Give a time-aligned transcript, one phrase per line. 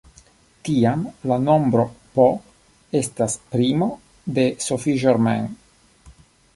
[0.69, 1.85] Tiam, la nombro
[2.17, 2.27] "p"
[3.03, 3.93] estas primo
[4.41, 5.51] de Sophie Germain.